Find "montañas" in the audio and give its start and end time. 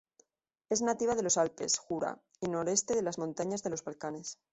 3.19-3.61